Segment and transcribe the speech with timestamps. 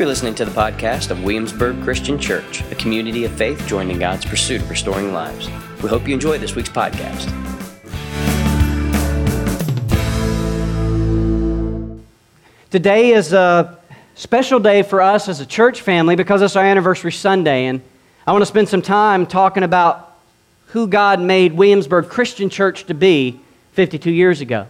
[0.00, 3.98] You're listening to the podcast of Williamsburg Christian Church, a community of faith joined in
[3.98, 5.50] God's pursuit of restoring lives.
[5.82, 7.28] We hope you enjoy this week's podcast.
[12.70, 13.78] Today is a
[14.14, 17.82] special day for us as a church family because it's our anniversary Sunday, and
[18.26, 20.16] I want to spend some time talking about
[20.68, 23.38] who God made Williamsburg Christian Church to be
[23.72, 24.66] 52 years ago.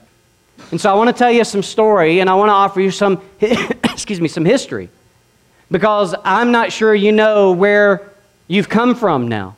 [0.73, 2.91] And so I want to tell you some story, and I want to offer you
[2.91, 4.91] some, excuse me, some history,
[5.71, 8.11] because I'm not sure you know where
[8.49, 9.57] you've come from now.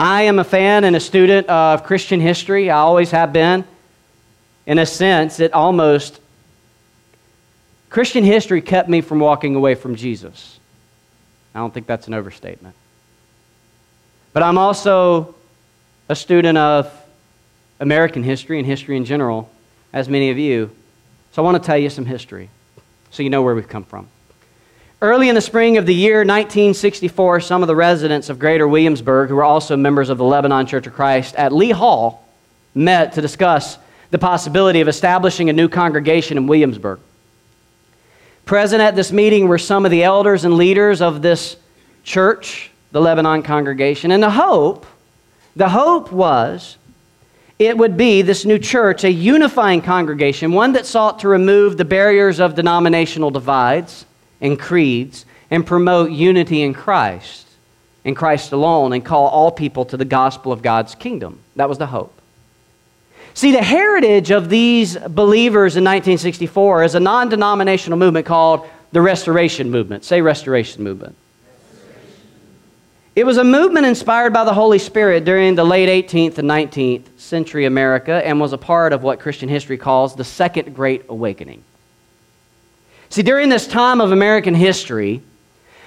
[0.00, 2.70] I am a fan and a student of Christian history.
[2.70, 3.64] I always have been.
[4.66, 6.20] In a sense, it almost
[7.90, 10.58] Christian history kept me from walking away from Jesus.
[11.54, 12.74] I don't think that's an overstatement.
[14.32, 15.34] But I'm also
[16.08, 16.90] a student of
[17.80, 19.50] American history and history in general,
[19.92, 20.70] as many of you.
[21.32, 22.48] So I want to tell you some history
[23.10, 24.08] so you know where we've come from.
[25.02, 29.28] Early in the spring of the year 1964, some of the residents of Greater Williamsburg,
[29.28, 32.24] who were also members of the Lebanon Church of Christ at Lee Hall,
[32.72, 33.78] met to discuss
[34.12, 37.00] the possibility of establishing a new congregation in Williamsburg.
[38.44, 41.56] Present at this meeting were some of the elders and leaders of this
[42.04, 44.86] church, the Lebanon congregation, and the hope,
[45.56, 46.76] the hope was
[47.58, 51.84] it would be this new church, a unifying congregation, one that sought to remove the
[51.84, 54.06] barriers of denominational divides
[54.42, 57.46] and creeds and promote unity in Christ,
[58.04, 61.38] in Christ alone, and call all people to the gospel of God's kingdom.
[61.56, 62.12] That was the hope.
[63.34, 69.00] See, the heritage of these believers in 1964 is a non denominational movement called the
[69.00, 70.04] Restoration Movement.
[70.04, 71.16] Say, Restoration Movement.
[73.14, 77.18] It was a movement inspired by the Holy Spirit during the late 18th and 19th
[77.18, 81.62] century America and was a part of what Christian history calls the Second Great Awakening.
[83.12, 85.20] See, during this time of American history,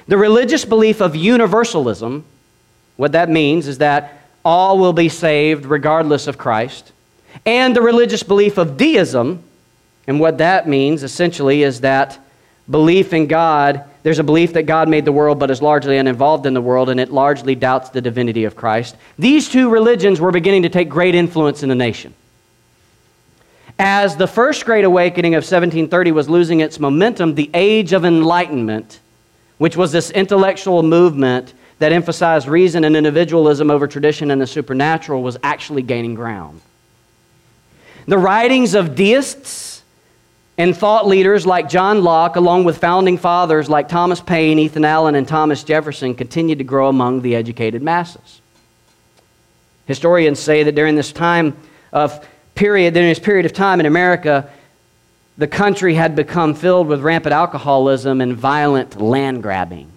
[0.07, 2.23] the religious belief of universalism,
[2.97, 6.91] what that means is that all will be saved regardless of Christ,
[7.43, 9.41] and the religious belief of deism.
[10.05, 12.19] And what that means essentially is that
[12.69, 16.45] belief in God, there's a belief that God made the world but is largely uninvolved
[16.45, 18.97] in the world and it largely doubts the divinity of Christ.
[19.17, 22.13] These two religions were beginning to take great influence in the nation.
[23.77, 28.99] As the first great awakening of 1730 was losing its momentum, the age of enlightenment,
[29.57, 35.21] which was this intellectual movement that emphasized reason and individualism over tradition and the supernatural,
[35.21, 36.61] was actually gaining ground.
[38.07, 39.83] The writings of deists
[40.57, 45.15] and thought leaders like John Locke, along with founding fathers like Thomas Paine, Ethan Allen,
[45.15, 48.39] and Thomas Jefferson, continued to grow among the educated masses.
[49.85, 51.57] Historians say that during this time
[51.91, 52.25] of
[52.55, 54.49] period, during this period of time in America,
[55.37, 59.91] the country had become filled with rampant alcoholism and violent land grabbing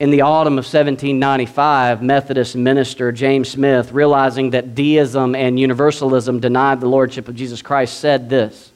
[0.00, 6.80] in the autumn of 1795, Methodist minister James Smith, realizing that deism and universalism denied
[6.80, 8.72] the lordship of Jesus Christ, said this.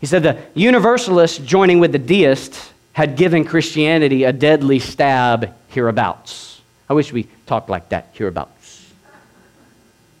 [0.00, 6.60] He said, The universalists, joining with the deists, had given Christianity a deadly stab hereabouts.
[6.90, 8.61] I wish we talked like that, hereabouts.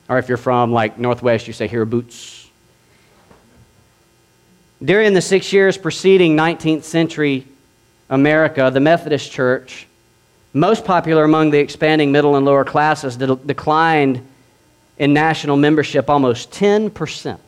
[0.08, 2.48] Or if you're from like Northwest, you say here are boots.
[4.84, 7.46] During the six years preceding 19th century
[8.10, 9.86] America, the Methodist Church,
[10.52, 14.26] most popular among the expanding middle and lower classes, de- declined
[14.98, 17.38] in national membership almost 10%.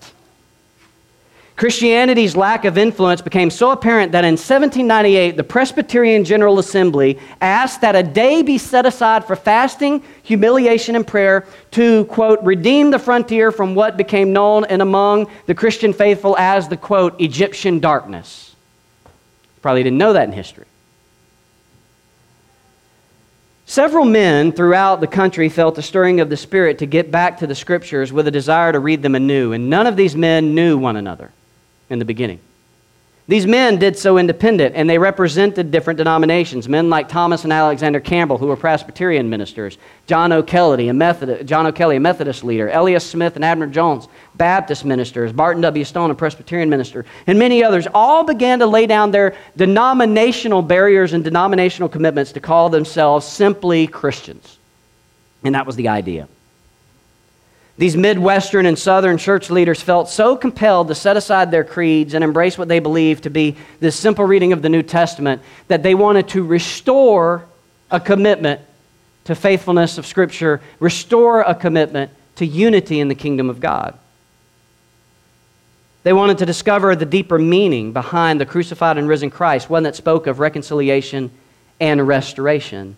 [1.57, 7.81] Christianity's lack of influence became so apparent that in 1798, the Presbyterian General Assembly asked
[7.83, 12.99] that a day be set aside for fasting, humiliation, and prayer to, quote, redeem the
[12.99, 18.57] frontier from what became known and among the Christian faithful as the, quote, Egyptian darkness.
[19.63, 20.67] Probably didn't know that in history.
[23.65, 27.47] Several men throughout the country felt the stirring of the Spirit to get back to
[27.47, 30.77] the Scriptures with a desire to read them anew, and none of these men knew
[30.77, 31.31] one another
[31.95, 32.41] in the beginning.
[33.27, 36.69] These men did so independent, and they represented different denominations.
[36.69, 41.67] Men like Thomas and Alexander Campbell, who were Presbyterian ministers, John O'Kelly, a Methodist, John
[41.67, 45.85] O'Kelly, a Methodist leader, Elias Smith and Abner Jones, Baptist ministers, Barton W.
[45.87, 51.15] Stone, a Presbyterian minister, and many others, all began to lay down their denominational barriers
[51.15, 54.59] and denominational commitments to call themselves simply Christians.
[55.45, 56.29] And that was the idea.
[57.77, 62.23] These Midwestern and Southern church leaders felt so compelled to set aside their creeds and
[62.23, 65.95] embrace what they believed to be this simple reading of the New Testament that they
[65.95, 67.45] wanted to restore
[67.91, 68.61] a commitment
[69.25, 73.99] to faithfulness of Scripture, restore a commitment to unity in the kingdom of God.
[76.05, 79.97] They wanted to discover the deeper meaning behind the crucified and risen Christ, one that
[79.97, 81.31] spoke of reconciliation
[81.81, 82.97] and restoration.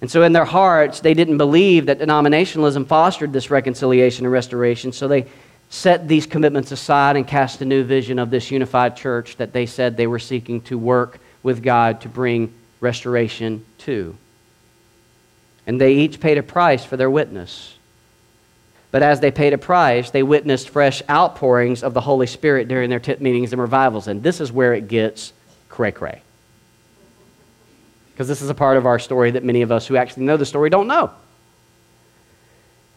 [0.00, 4.92] And so, in their hearts, they didn't believe that denominationalism fostered this reconciliation and restoration,
[4.92, 5.26] so they
[5.68, 9.66] set these commitments aside and cast a new vision of this unified church that they
[9.66, 14.16] said they were seeking to work with God to bring restoration to.
[15.66, 17.76] And they each paid a price for their witness.
[18.90, 22.90] But as they paid a price, they witnessed fresh outpourings of the Holy Spirit during
[22.90, 24.08] their tent meetings and revivals.
[24.08, 25.32] And this is where it gets
[25.68, 26.22] cray cray.
[28.12, 30.36] Because this is a part of our story that many of us who actually know
[30.36, 31.10] the story don't know.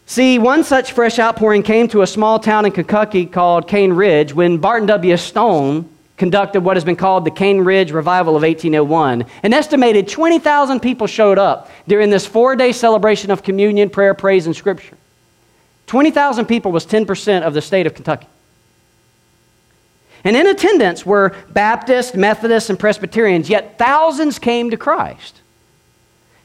[0.06, 4.34] See, one such fresh outpouring came to a small town in Kentucky called Cane Ridge
[4.34, 5.16] when Barton W.
[5.16, 9.24] Stone conducted what has been called the Cane Ridge Revival of 1801.
[9.42, 14.46] An estimated 20,000 people showed up during this four day celebration of communion, prayer, praise,
[14.46, 14.96] and scripture.
[15.86, 18.26] 20,000 people was 10% of the state of Kentucky.
[20.24, 25.40] And in attendance were Baptists, Methodists, and Presbyterians, yet thousands came to Christ.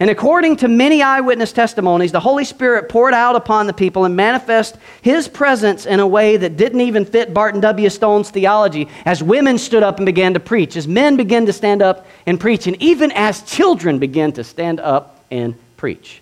[0.01, 4.15] And according to many eyewitness testimonies, the Holy Spirit poured out upon the people and
[4.15, 7.89] manifest his presence in a way that didn't even fit Barton W.
[7.89, 11.81] Stone's theology as women stood up and began to preach, as men began to stand
[11.81, 16.21] up and preach, and even as children began to stand up and preach.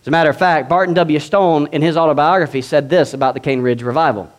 [0.00, 1.18] As a matter of fact, Barton W.
[1.18, 4.32] Stone, in his autobiography, said this about the Cane Ridge revival.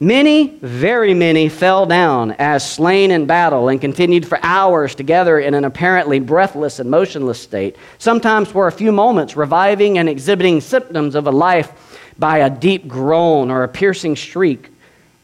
[0.00, 5.54] Many, very many, fell down as slain in battle and continued for hours together in
[5.54, 11.14] an apparently breathless and motionless state, sometimes for a few moments, reviving and exhibiting symptoms
[11.14, 14.68] of a life by a deep groan or a piercing shriek,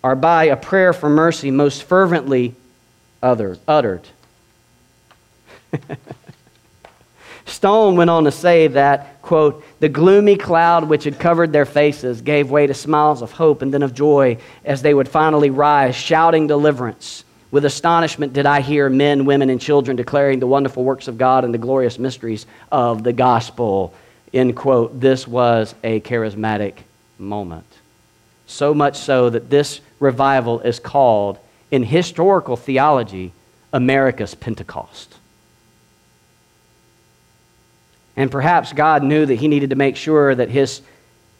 [0.03, 2.55] or by a prayer for mercy most fervently
[3.23, 4.07] uttered.
[7.45, 12.21] Stone went on to say that, quote, the gloomy cloud which had covered their faces
[12.21, 15.95] gave way to smiles of hope and then of joy as they would finally rise,
[15.95, 17.25] shouting deliverance.
[17.51, 21.45] With astonishment did I hear men, women, and children declaring the wonderful works of God
[21.45, 23.93] and the glorious mysteries of the gospel.
[24.33, 25.01] End quote.
[25.01, 26.75] This was a charismatic
[27.19, 27.67] moment.
[28.47, 31.39] So much so that this revival is called,
[31.71, 33.33] in historical theology,
[33.73, 35.15] America's Pentecost.
[38.17, 40.83] And perhaps God knew that he needed to make sure that his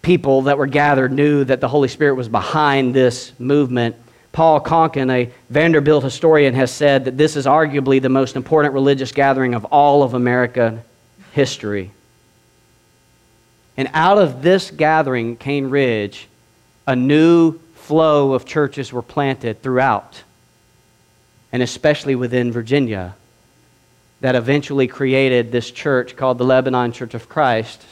[0.03, 3.97] people that were gathered knew that the Holy Spirit was behind this movement.
[4.33, 9.13] Paul Conkin, a Vanderbilt historian, has said that this is arguably the most important religious
[9.13, 10.83] gathering of all of American
[11.33, 11.91] history.
[13.77, 16.29] And out of this gathering, Cane Ridge,
[16.87, 20.23] a new flow of churches were planted throughout,
[21.53, 23.17] and especially within Virginia
[24.21, 27.83] that eventually created this church called the Lebanon Church of Christ,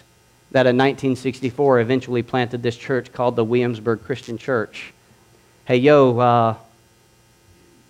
[0.51, 4.93] that in 1964 eventually planted this church called the Williamsburg Christian Church.
[5.65, 6.55] Hey, yo, uh,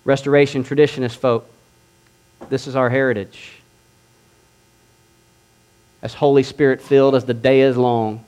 [0.05, 1.49] restoration traditionist folk,
[2.49, 3.53] this is our heritage.
[6.01, 8.25] As Holy Spirit filled as the day is long,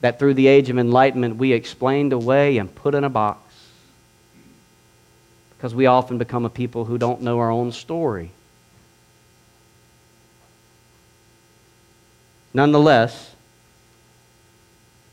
[0.00, 3.45] that through the age of enlightenment we explained away and put in a box
[5.66, 8.30] because we often become a people who don't know our own story.
[12.54, 13.34] Nonetheless,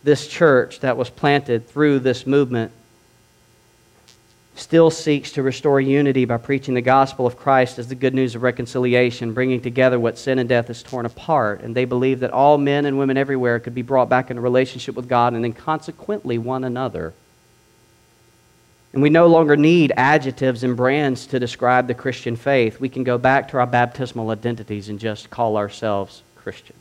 [0.04, 2.72] this church that was planted through this movement
[4.54, 8.36] still seeks to restore unity by preaching the gospel of Christ as the good news
[8.36, 11.62] of reconciliation, bringing together what sin and death has torn apart.
[11.62, 14.94] And they believe that all men and women everywhere could be brought back into relationship
[14.94, 17.16] with God and then consequently one another.
[18.94, 22.80] And we no longer need adjectives and brands to describe the Christian faith.
[22.80, 26.76] We can go back to our baptismal identities and just call ourselves Christian.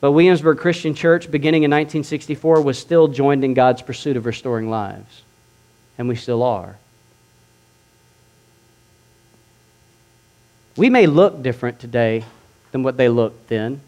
[0.00, 4.70] But Williamsburg Christian Church, beginning in 1964, was still joined in God's pursuit of restoring
[4.70, 5.22] lives.
[5.98, 6.76] And we still are.
[10.76, 12.24] We may look different today
[12.72, 13.82] than what they looked then.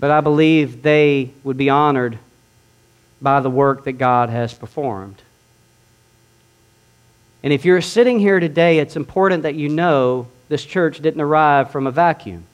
[0.00, 2.18] But I believe they would be honored
[3.22, 5.22] by the work that God has performed.
[7.44, 11.70] And if you're sitting here today, it's important that you know this church didn't arrive
[11.70, 12.44] from a vacuum.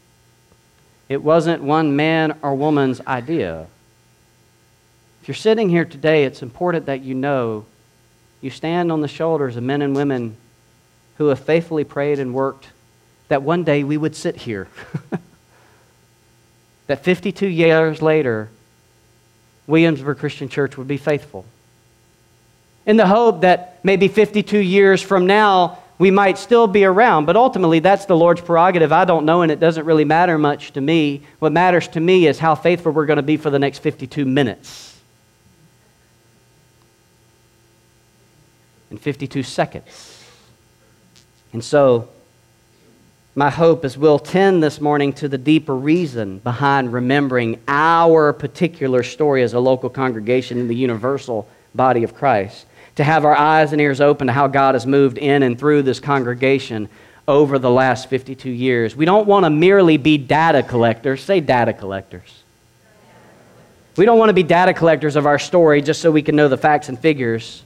[1.10, 3.66] It wasn't one man or woman's idea.
[5.20, 7.66] If you're sitting here today, it's important that you know
[8.40, 10.36] you stand on the shoulders of men and women
[11.18, 12.68] who have faithfully prayed and worked
[13.26, 14.68] that one day we would sit here.
[16.86, 18.48] that 52 years later,
[19.66, 21.44] Williamsburg Christian Church would be faithful.
[22.86, 27.36] In the hope that maybe 52 years from now, we might still be around, but
[27.36, 28.90] ultimately that's the Lord's prerogative.
[28.90, 31.20] I don't know, and it doesn't really matter much to me.
[31.40, 34.24] What matters to me is how faithful we're going to be for the next 52
[34.24, 34.98] minutes
[38.88, 40.24] and 52 seconds.
[41.52, 42.08] And so,
[43.34, 49.02] my hope is we'll tend this morning to the deeper reason behind remembering our particular
[49.02, 52.64] story as a local congregation in the universal body of Christ
[53.00, 55.82] to have our eyes and ears open to how God has moved in and through
[55.82, 56.86] this congregation
[57.26, 58.94] over the last 52 years.
[58.94, 61.22] We don't want to merely be data collectors.
[61.22, 62.42] Say data collectors.
[63.96, 66.48] We don't want to be data collectors of our story just so we can know
[66.48, 67.62] the facts and figures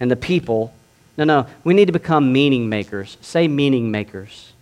[0.00, 0.74] and the people.
[1.16, 1.46] No, no.
[1.62, 3.18] We need to become meaning makers.
[3.20, 4.52] Say meaning makers.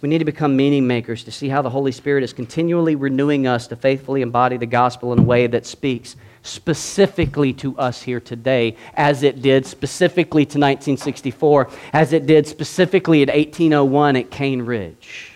[0.00, 3.48] We need to become meaning makers to see how the Holy Spirit is continually renewing
[3.48, 6.14] us to faithfully embody the gospel in a way that speaks
[6.46, 13.22] specifically to us here today, as it did specifically to 1964, as it did specifically
[13.22, 15.32] at 1801 at Cane Ridge.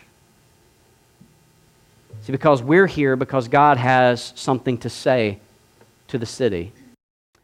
[2.23, 5.41] See, because we're here because God has something to say
[6.09, 6.73] to the city.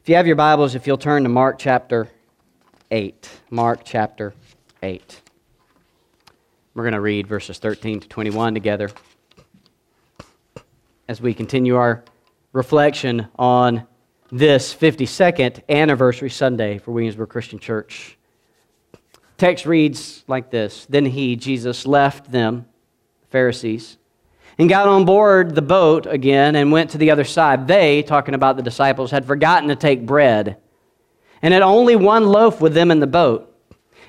[0.02, 2.08] If you have your Bibles, if you'll turn to Mark chapter
[2.90, 3.28] 8.
[3.50, 4.34] Mark chapter
[4.82, 5.20] 8.
[6.74, 8.90] We're going to read verses 13 to 21 together
[11.08, 12.04] as we continue our
[12.56, 13.86] reflection on
[14.32, 18.16] this 52nd anniversary Sunday for Williamsburg Christian Church.
[19.36, 22.64] Text reads like this Then he, Jesus, left them,
[23.28, 23.98] Pharisees,
[24.58, 27.68] and got on board the boat again and went to the other side.
[27.68, 30.56] They, talking about the disciples, had forgotten to take bread
[31.42, 33.52] and had only one loaf with them in the boat.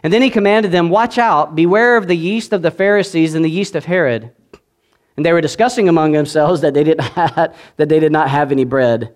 [0.03, 3.43] And then he commanded them, Watch out, beware of the yeast of the Pharisees and
[3.43, 4.31] the yeast of Herod.
[5.17, 8.51] And they were discussing among themselves that they did not, that they did not have
[8.51, 9.13] any bread.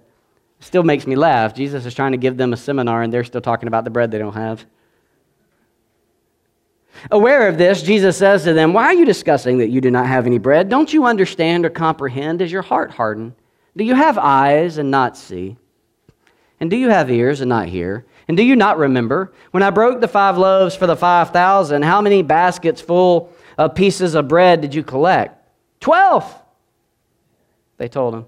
[0.60, 1.55] Still makes me laugh.
[1.55, 4.12] Jesus is trying to give them a seminar, and they're still talking about the bread
[4.12, 4.65] they don't have.
[7.10, 10.05] Aware of this, Jesus says to them, Why are you discussing that you do not
[10.05, 10.70] have any bread?
[10.70, 12.41] Don't you understand or comprehend?
[12.41, 13.34] Is your heart hardened?
[13.75, 15.58] Do you have eyes and not see?
[16.60, 18.05] And do you have ears and not hear?
[18.27, 19.34] And do you not remember?
[19.50, 24.13] When I broke the five loaves for the 5,000, how many baskets full of pieces
[24.13, 25.40] of bread did you collect?
[25.81, 26.33] Twelve,
[27.77, 28.25] they told him.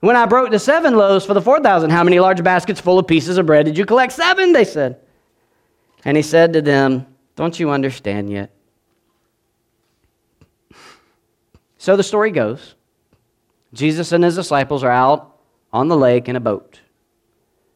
[0.00, 3.08] When I broke the seven loaves for the 4,000, how many large baskets full of
[3.08, 4.12] pieces of bread did you collect?
[4.12, 5.00] Seven, they said.
[6.04, 8.52] And he said to them, Don't you understand yet?
[11.78, 12.74] So the story goes
[13.72, 15.36] Jesus and his disciples are out
[15.72, 16.80] on the lake in a boat.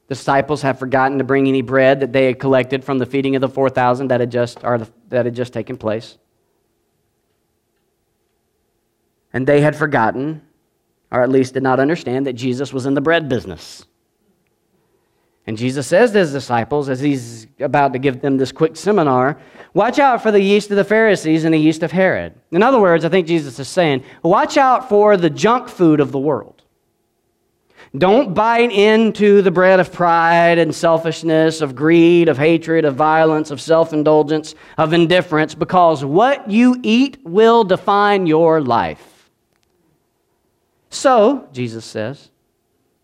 [0.09, 3.41] disciples have forgotten to bring any bread that they had collected from the feeding of
[3.41, 6.19] the 4,000 that had just, that had just taken place.
[9.33, 10.43] And they had forgotten,
[11.11, 13.87] or at least did not understand, that Jesus was in the bread business.
[15.47, 19.39] And Jesus says to his disciples, as he's about to give them this quick seminar,
[19.75, 22.35] watch out for the yeast of the Pharisees and the yeast of Herod.
[22.53, 26.13] In other words, I think Jesus is saying, watch out for the junk food of
[26.13, 26.63] the world.
[27.99, 33.51] Don't bite into the bread of pride and selfishness, of greed, of hatred, of violence,
[33.51, 39.12] of self indulgence, of indifference, because what you eat will define your life.
[40.93, 42.29] So, Jesus says,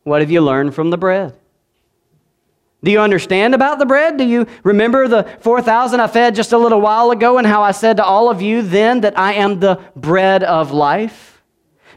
[0.05, 1.35] what have you learned from the bread?
[2.85, 4.19] Do you understand about the bread?
[4.19, 7.73] Do you remember the 4,000 I fed just a little while ago and how I
[7.73, 11.43] said to all of you then that I am the bread of life?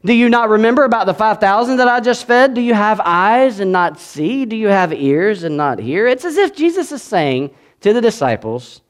[0.03, 2.53] Do you not remember about the 5,000 that I just fed?
[2.53, 4.45] Do you have eyes and not see?
[4.45, 6.07] Do you have ears and not hear?
[6.07, 8.81] It's as if Jesus is saying to the disciples,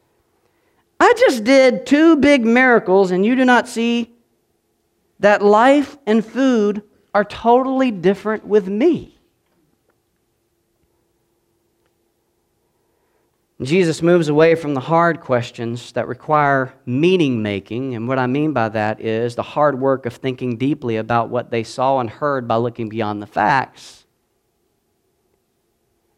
[0.99, 4.13] I just did two big miracles and you do not see
[5.19, 9.17] that life and food are totally different with me.
[13.61, 17.93] Jesus moves away from the hard questions that require meaning making.
[17.93, 21.51] And what I mean by that is the hard work of thinking deeply about what
[21.51, 24.05] they saw and heard by looking beyond the facts.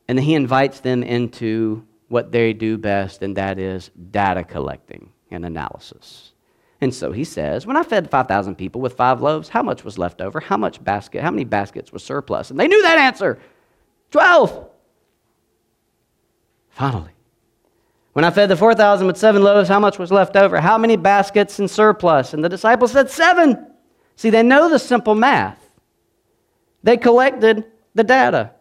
[0.08, 5.12] And then he invites them into what they do best, and that is data collecting
[5.32, 6.33] and analysis.
[6.84, 9.98] And so he says, When I fed 5,000 people with five loaves, how much was
[9.98, 10.42] left over?
[10.42, 11.22] How much basket?
[11.22, 12.52] How many baskets was surplus?
[12.52, 13.40] And they knew that answer
[14.12, 14.70] 12.
[16.70, 17.12] Finally,
[18.12, 20.60] when I fed the 4,000 with seven loaves, how much was left over?
[20.60, 22.34] How many baskets in surplus?
[22.34, 23.68] And the disciples said, Seven.
[24.16, 25.60] See, they know the simple math.
[26.84, 28.52] They collected the data.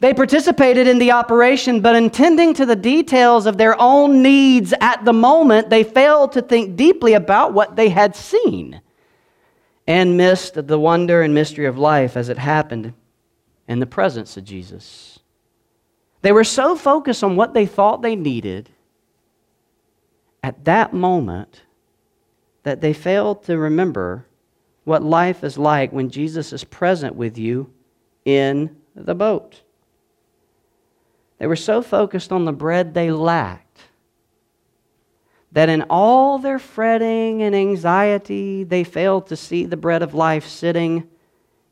[0.00, 5.04] They participated in the operation, but intending to the details of their own needs at
[5.04, 8.80] the moment, they failed to think deeply about what they had seen
[9.86, 12.92] and missed the wonder and mystery of life as it happened
[13.66, 15.18] in the presence of Jesus.
[16.22, 18.70] They were so focused on what they thought they needed
[20.42, 21.62] at that moment
[22.62, 24.26] that they failed to remember
[24.84, 27.72] what life is like when Jesus is present with you
[28.24, 29.62] in the boat.
[31.38, 33.64] They were so focused on the bread they lacked
[35.52, 40.46] that in all their fretting and anxiety, they failed to see the bread of life
[40.46, 41.08] sitting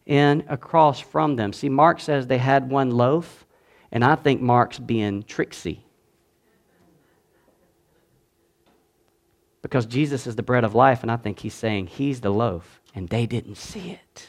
[0.07, 1.53] in across from them.
[1.53, 3.45] See, Mark says they had one loaf,
[3.93, 5.85] and I think Mark's being tricksy.
[9.63, 12.81] Because Jesus is the bread of life, and I think he's saying he's the loaf,
[12.95, 14.29] and they didn't see it.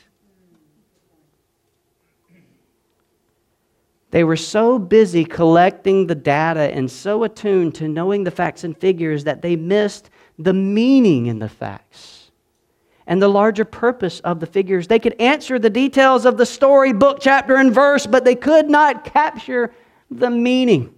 [4.12, 8.78] They were so busy collecting the data and so attuned to knowing the facts and
[8.78, 12.32] figures that they missed the meaning in the facts
[13.06, 14.88] and the larger purpose of the figures.
[14.88, 18.70] They could answer the details of the story, book, chapter, and verse, but they could
[18.70, 19.74] not capture
[20.12, 20.93] the meaning.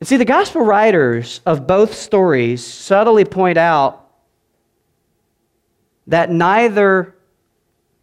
[0.00, 4.10] And see, the gospel writers of both stories subtly point out
[6.06, 7.14] that neither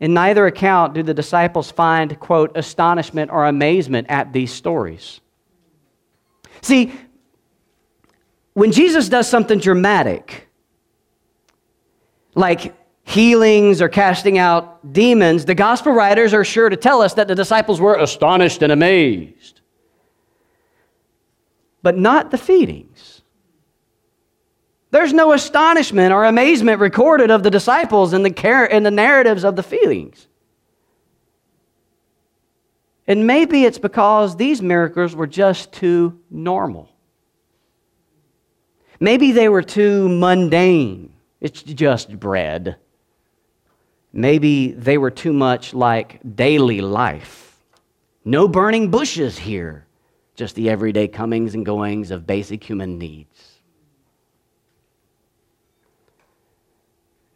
[0.02, 5.22] in neither account do the disciples find, quote, astonishment or amazement at these stories.
[6.62, 6.94] See,
[8.54, 10.50] when Jesus does something dramatic,
[12.36, 17.30] like healings or casting out demons, the gospel writers are sure to tell us that
[17.30, 19.62] the disciples were astonished and amazed
[21.82, 23.21] but not the feedings.
[24.92, 29.44] There's no astonishment or amazement recorded of the disciples in the, care, in the narratives
[29.44, 30.28] of the feelings.
[33.08, 36.90] And maybe it's because these miracles were just too normal.
[39.00, 41.14] Maybe they were too mundane.
[41.40, 42.76] It's just bread.
[44.14, 47.58] Maybe they were too much like daily life.
[48.24, 49.88] No burning bushes here
[50.36, 53.51] just the everyday comings and goings of basic human needs.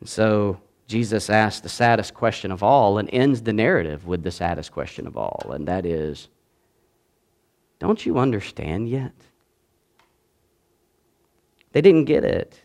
[0.05, 4.29] And so Jesus asks the saddest question of all and ends the narrative with the
[4.29, 6.27] saddest question of all, and that is
[7.79, 9.15] Don't you understand yet?
[11.71, 12.61] They didn't get it.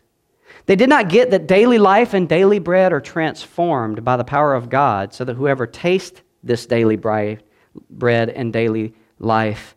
[0.67, 4.53] They did not get that daily life and daily bread are transformed by the power
[4.53, 9.75] of God, so that whoever tastes this daily bread and daily life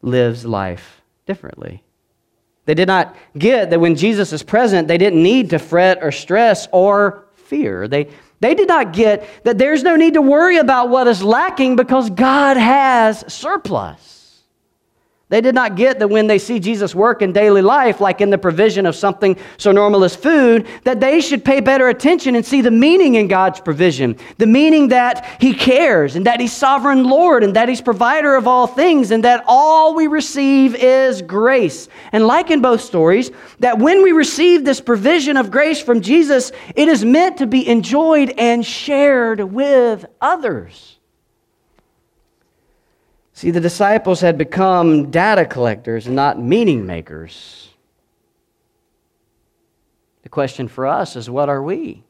[0.00, 1.84] lives life differently.
[2.64, 6.12] They did not get that when Jesus is present, they didn't need to fret or
[6.12, 7.88] stress or fear.
[7.88, 8.08] They,
[8.40, 12.10] They did not get that there's no need to worry about what is lacking because
[12.10, 14.21] God has surplus.
[15.32, 18.28] They did not get that when they see Jesus work in daily life, like in
[18.28, 22.44] the provision of something so normal as food, that they should pay better attention and
[22.44, 24.18] see the meaning in God's provision.
[24.36, 28.46] The meaning that He cares and that He's sovereign Lord and that He's provider of
[28.46, 31.88] all things and that all we receive is grace.
[32.12, 36.52] And like in both stories, that when we receive this provision of grace from Jesus,
[36.76, 40.91] it is meant to be enjoyed and shared with others.
[43.42, 47.70] See, the disciples had become data collectors and not meaning makers.
[50.22, 52.04] The question for us is what are we?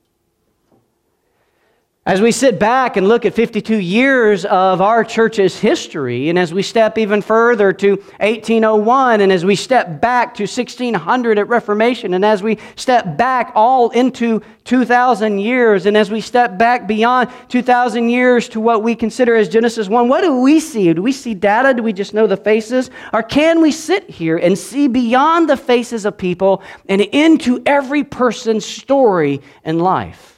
[2.04, 6.52] As we sit back and look at 52 years of our church's history, and as
[6.52, 12.14] we step even further to 1801, and as we step back to 1600 at Reformation,
[12.14, 17.30] and as we step back all into 2,000 years, and as we step back beyond
[17.48, 20.92] 2,000 years to what we consider as Genesis 1, what do we see?
[20.92, 21.72] Do we see data?
[21.72, 22.90] Do we just know the faces?
[23.12, 28.02] Or can we sit here and see beyond the faces of people and into every
[28.02, 30.31] person's story and life?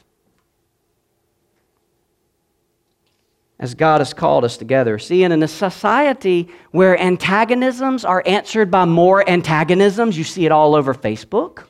[3.59, 4.99] As God has called us together.
[4.99, 10.75] See, in a society where antagonisms are answered by more antagonisms, you see it all
[10.75, 11.63] over Facebook.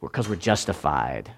[0.00, 1.30] Because we're justified.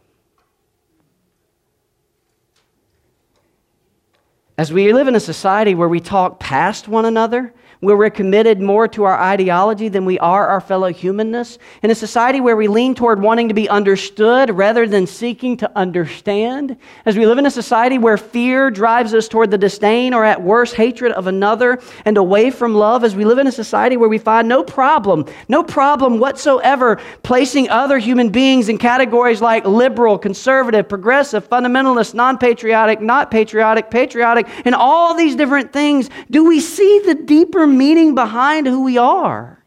[4.56, 8.60] As we live in a society where we talk past one another, where we're committed
[8.60, 12.68] more to our ideology than we are our fellow humanness, in a society where we
[12.68, 17.46] lean toward wanting to be understood rather than seeking to understand, as we live in
[17.46, 21.80] a society where fear drives us toward the disdain or at worst hatred of another
[22.04, 25.26] and away from love, as we live in a society where we find no problem,
[25.48, 32.38] no problem whatsoever placing other human beings in categories like liberal, conservative, progressive, fundamentalist, non
[32.38, 38.14] patriotic, not patriotic, patriotic, and all these different things, do we see the deeper meaning
[38.14, 39.64] behind who we are,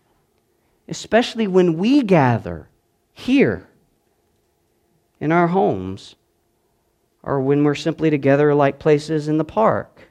[0.88, 2.70] especially when we gather
[3.13, 3.67] here
[5.20, 6.15] in our homes
[7.24, 10.02] or when we're simply together like places in the park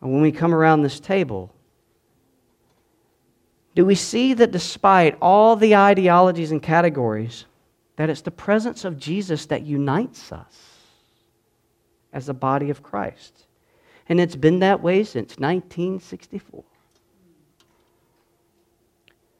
[0.00, 1.54] or when we come around this table.
[3.74, 7.44] Do we see that despite all the ideologies and categories,
[7.96, 10.78] that it's the presence of Jesus that unites us
[12.12, 13.46] as the body of Christ?
[14.08, 16.64] And it's been that way since 1964.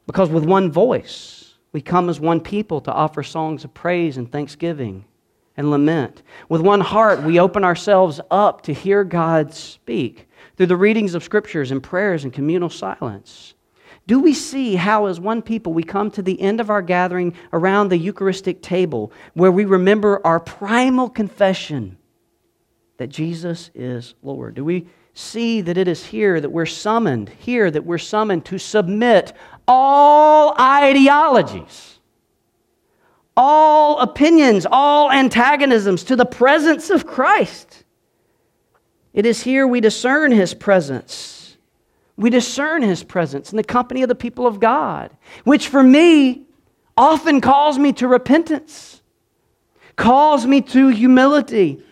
[0.07, 4.31] Because with one voice, we come as one people to offer songs of praise and
[4.31, 5.05] thanksgiving
[5.57, 6.23] and lament.
[6.49, 11.25] With one heart, we open ourselves up to hear God speak through the readings of
[11.25, 13.55] scriptures and prayers and communal silence.
[14.07, 17.35] Do we see how, as one people, we come to the end of our gathering
[17.53, 21.97] around the Eucharistic table where we remember our primal confession
[23.05, 24.55] that Jesus is Lord?
[24.55, 28.57] Do we see that it is here that we're summoned, here that we're summoned to
[28.57, 29.35] submit
[29.69, 31.99] all ideologies,
[33.37, 37.85] all opinions, all antagonisms to the presence of Christ?
[39.13, 41.59] It is here we discern his presence.
[42.17, 45.15] We discern his presence in the company of the people of God,
[45.45, 46.45] which for me
[46.97, 49.03] often calls me to repentance,
[49.95, 51.83] calls me to humility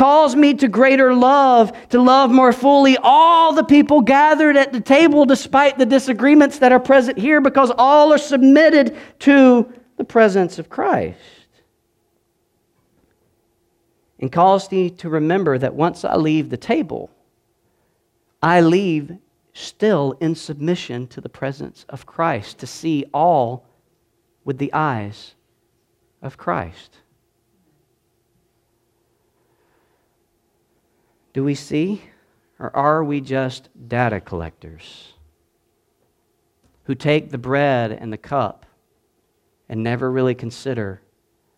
[0.00, 4.80] calls me to greater love, to love more fully all the people gathered at the
[4.80, 10.58] table despite the disagreements that are present here because all are submitted to the presence
[10.58, 11.18] of Christ.
[14.20, 17.10] And calls me to remember that once I leave the table,
[18.42, 19.18] I leave
[19.52, 23.66] still in submission to the presence of Christ to see all
[24.46, 25.34] with the eyes
[26.22, 27.00] of Christ.
[31.40, 32.02] Do we see?
[32.58, 35.14] Or are we just data collectors
[36.84, 38.66] who take the bread and the cup
[39.66, 41.00] and never really consider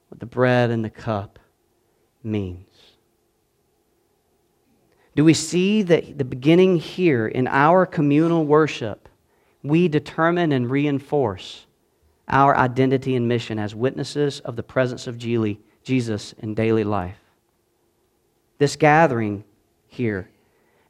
[0.07, 1.40] what the bread and the cup
[2.23, 2.68] means?
[5.16, 9.09] Do we see that the beginning here in our communal worship,
[9.64, 11.66] we determine and reinforce
[12.29, 17.18] our identity and mission as witnesses of the presence of Jesus in daily life?
[18.59, 19.42] This gathering
[19.92, 20.31] here,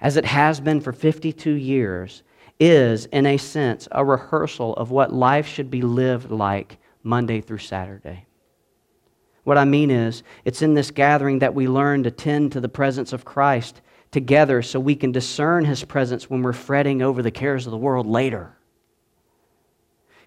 [0.01, 2.23] as it has been for 52 years,
[2.59, 7.59] is, in a sense, a rehearsal of what life should be lived like Monday through
[7.59, 8.27] Saturday.
[9.45, 12.69] What I mean is, it's in this gathering that we learn to tend to the
[12.69, 13.81] presence of Christ
[14.13, 17.79] together so we can discern his presence when we're fretting over the cares of the
[17.79, 18.57] world later.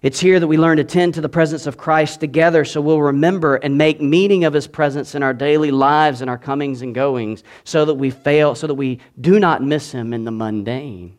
[0.02, 3.00] It's here that we learn to tend to the presence of Christ together so we'll
[3.00, 6.94] remember and make meaning of his presence in our daily lives and our comings and
[6.94, 11.18] goings so that we fail, so that we do not miss him in the mundane.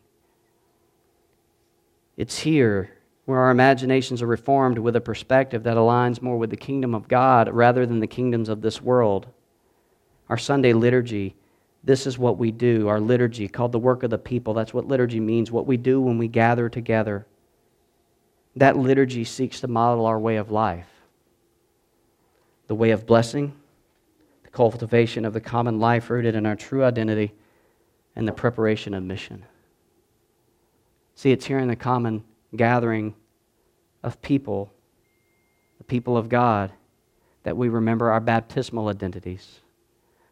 [2.16, 2.90] It's here
[3.24, 7.08] where our imaginations are reformed with a perspective that aligns more with the kingdom of
[7.08, 9.26] God rather than the kingdoms of this world.
[10.28, 11.36] Our Sunday liturgy,
[11.84, 12.88] this is what we do.
[12.88, 16.00] Our liturgy, called the work of the people, that's what liturgy means, what we do
[16.00, 17.26] when we gather together.
[18.58, 20.86] That liturgy seeks to model our way of life
[22.66, 23.54] the way of blessing,
[24.42, 27.32] the cultivation of the common life rooted in our true identity,
[28.14, 29.42] and the preparation of mission.
[31.14, 33.14] See, it's here in the common gathering
[34.02, 34.70] of people,
[35.78, 36.72] the people of God,
[37.44, 39.60] that we remember our baptismal identities.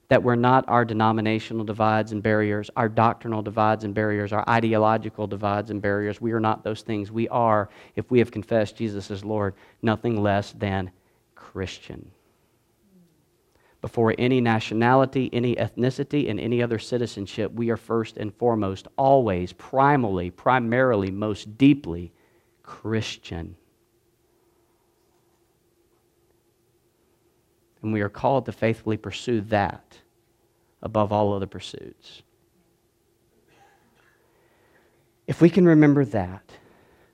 [0.09, 5.27] That we're not our denominational divides and barriers, our doctrinal divides and barriers, our ideological
[5.27, 6.21] divides and barriers.
[6.21, 7.11] We are not those things.
[7.11, 10.93] We are, if we have confessed Jesus as Lord, nothing less than
[11.35, 12.11] Christian.
[13.81, 19.53] Before any nationality, any ethnicity, and any other citizenship, we are first and foremost, always,
[19.53, 22.13] primally, primarily, most deeply
[22.63, 23.57] Christian.
[27.87, 29.99] And we are called to faithfully pursue that
[30.83, 32.23] above all other pursuits.
[35.29, 36.43] If we can remember that,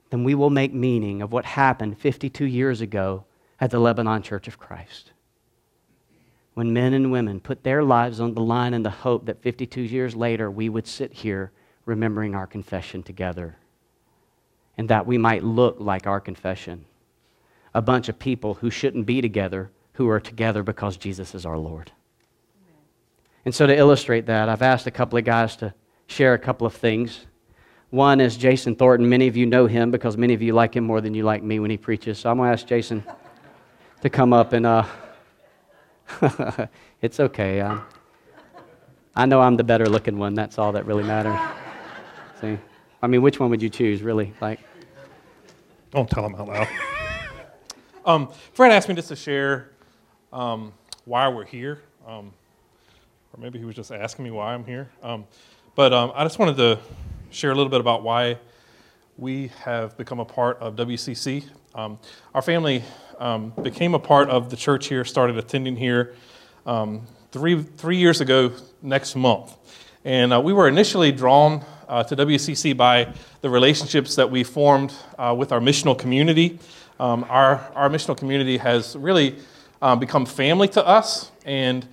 [0.09, 3.25] then we will make meaning of what happened 52 years ago
[3.61, 5.11] at the Lebanon Church of Christ.
[6.55, 9.79] When men and women put their lives on the line in the hope that 52
[9.79, 11.51] years later we would sit here
[11.85, 13.57] remembering our confession together
[14.75, 16.85] and that we might look like our confession.
[17.75, 21.57] A bunch of people who shouldn't be together, who are together because Jesus is our
[21.57, 21.91] Lord.
[23.45, 25.73] And so, to illustrate that, I've asked a couple of guys to
[26.07, 27.25] share a couple of things.
[27.89, 29.07] One is Jason Thornton.
[29.07, 31.43] Many of you know him because many of you like him more than you like
[31.43, 32.17] me when he preaches.
[32.17, 33.03] So I'm going to ask Jason
[34.01, 34.85] to come up and, uh,
[37.01, 37.61] it's okay.
[37.61, 37.83] Um,
[39.15, 40.33] I know I'm the better looking one.
[40.33, 41.39] That's all that really matters.
[42.41, 42.57] See?
[43.01, 44.33] I mean, which one would you choose, really?
[44.41, 44.59] Like,
[45.91, 46.67] don't tell him out loud.
[48.05, 49.72] um, Fred asked me just to share
[50.33, 50.73] um,
[51.05, 52.33] why we're here, um,
[53.31, 54.89] or maybe he was just asking me why I'm here.
[55.01, 55.25] Um,
[55.75, 56.79] but um, I just wanted to
[57.29, 58.37] share a little bit about why
[59.17, 61.45] we have become a part of WCC.
[61.75, 61.99] Um,
[62.33, 62.83] our family
[63.61, 66.15] became a part of the church here, started attending here
[67.31, 69.55] three three years ago next month,
[70.03, 74.93] and uh, we were initially drawn uh, to WCC by the relationships that we formed
[75.17, 76.59] uh, with our missional community.
[76.99, 79.35] Um, our, our missional community has really
[79.83, 81.85] um, become family to us, and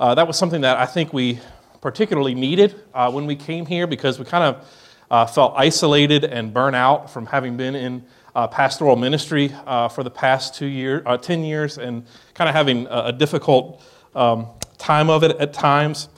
[0.00, 1.38] uh, that was something that I think we
[1.80, 4.68] particularly needed uh, when we came here because we kind of
[5.12, 8.04] uh, felt isolated and burnt out from having been in
[8.34, 9.54] uh, pastoral ministry
[9.94, 12.04] for the past two years, 10 years, and
[12.34, 13.80] kind of having a, a difficult
[14.16, 16.08] um, time of it at times.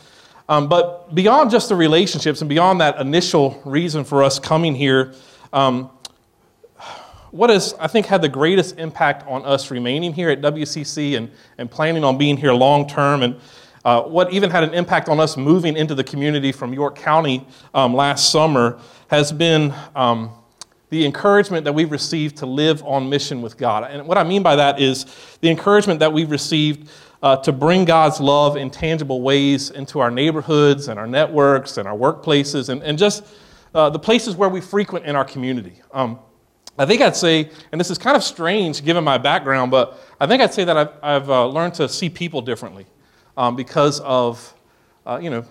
[0.48, 5.12] Um, but beyond just the relationships and beyond that initial reason for us coming here,
[5.52, 5.90] um,
[7.30, 11.30] what has, I think, had the greatest impact on us remaining here at WCC and,
[11.58, 13.36] and planning on being here long term, and
[13.84, 17.46] uh, what even had an impact on us moving into the community from York County
[17.74, 20.30] um, last summer has been um,
[20.90, 23.90] the encouragement that we've received to live on mission with God.
[23.90, 25.06] And what I mean by that is
[25.40, 26.90] the encouragement that we've received
[27.22, 31.86] uh, to bring God's love in tangible ways into our neighborhoods and our networks and
[31.86, 33.24] our workplaces and, and just
[33.74, 35.80] uh, the places where we frequent in our community.
[35.92, 36.18] Um,
[36.78, 40.26] I think I'd say, and this is kind of strange given my background, but I
[40.28, 42.86] think I'd say that I've, I've uh, learned to see people differently
[43.36, 44.54] um, because of,
[45.04, 45.44] uh, you know,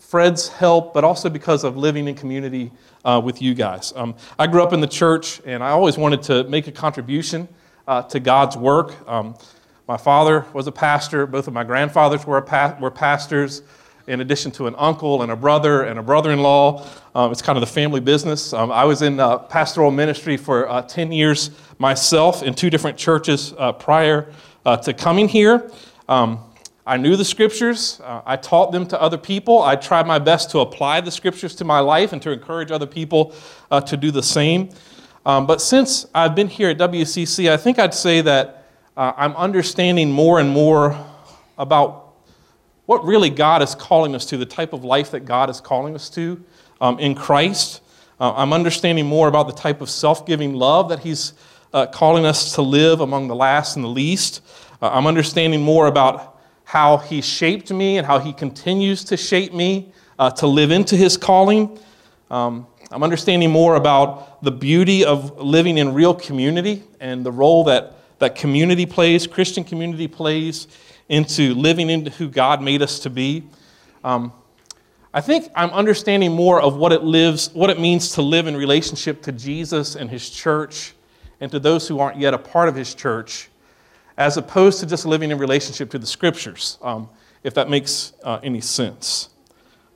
[0.00, 2.72] Fred's help, but also because of living in community
[3.04, 3.92] uh, with you guys.
[3.94, 7.48] Um, I grew up in the church, and I always wanted to make a contribution
[7.86, 8.94] uh, to God's work.
[9.08, 9.36] Um,
[9.86, 11.26] my father was a pastor.
[11.26, 13.62] Both of my grandfathers were, pa- were pastors,
[14.06, 16.86] in addition to an uncle and a brother and a brother in law.
[17.14, 18.52] Um, it's kind of the family business.
[18.52, 22.96] Um, I was in uh, pastoral ministry for uh, 10 years myself in two different
[22.96, 24.32] churches uh, prior
[24.64, 25.70] uh, to coming here.
[26.08, 26.38] Um,
[26.86, 28.00] I knew the scriptures.
[28.04, 29.60] Uh, I taught them to other people.
[29.60, 32.86] I tried my best to apply the scriptures to my life and to encourage other
[32.86, 33.34] people
[33.72, 34.70] uh, to do the same.
[35.24, 38.62] Um, but since I've been here at WCC, I think I'd say that
[38.96, 40.96] I'm understanding more and more
[41.58, 42.05] about
[42.86, 45.94] what really God is calling us to, the type of life that God is calling
[45.94, 46.42] us to
[46.80, 47.82] um, in Christ.
[48.18, 51.34] Uh, I'm understanding more about the type of self giving love that He's
[51.74, 54.40] uh, calling us to live among the last and the least.
[54.80, 59.52] Uh, I'm understanding more about how He shaped me and how He continues to shape
[59.52, 61.78] me uh, to live into His calling.
[62.30, 67.64] Um, I'm understanding more about the beauty of living in real community and the role
[67.64, 70.68] that, that community plays, Christian community plays,
[71.08, 73.44] into living into who God made us to be.
[74.04, 74.32] Um,
[75.14, 78.56] I think I'm understanding more of what it lives, what it means to live in
[78.56, 80.94] relationship to Jesus and His church,
[81.40, 83.48] and to those who aren't yet a part of His church,
[84.18, 86.78] as opposed to just living in relationship to the Scriptures.
[86.82, 87.08] Um,
[87.46, 89.28] if that makes uh, any sense.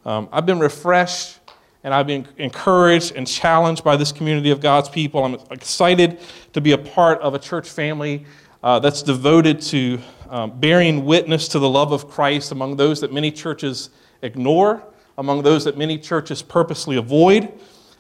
[0.07, 1.41] Um, I've been refreshed
[1.83, 5.25] and I've been encouraged and challenged by this community of God's people.
[5.25, 6.21] I'm excited
[6.53, 8.25] to be a part of a church family
[8.63, 9.99] uh, that's devoted to
[10.31, 13.91] um, bearing witness to the love of Christ among those that many churches
[14.23, 14.83] ignore,
[15.19, 17.53] among those that many churches purposely avoid.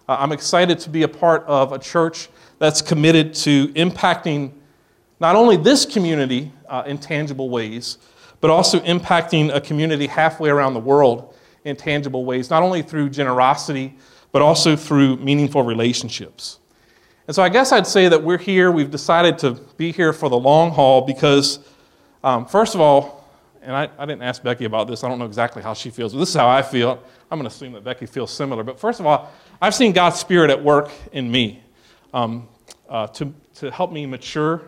[0.08, 4.52] Uh, I'm excited to be a part of a church that's committed to impacting
[5.18, 7.98] not only this community uh, in tangible ways,
[8.40, 13.10] but also impacting a community halfway around the world in tangible ways, not only through
[13.10, 13.96] generosity,
[14.32, 16.60] but also through meaningful relationships.
[17.26, 20.28] And so I guess I'd say that we're here, we've decided to be here for
[20.28, 21.58] the long haul because,
[22.22, 23.20] um, first of all,
[23.62, 26.12] and I, I, didn't ask Becky about this, I don't know exactly how she feels,
[26.12, 27.02] but this is how I feel.
[27.30, 28.62] I'm going to assume that Becky feels similar.
[28.62, 29.30] But first of all,
[29.60, 31.62] I've seen God's Spirit at work in me
[32.14, 32.48] um,
[32.88, 34.62] uh, to, to help me mature